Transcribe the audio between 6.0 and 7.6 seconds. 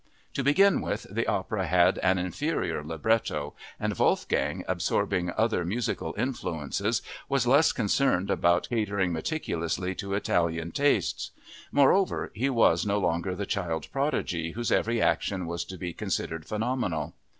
influences, was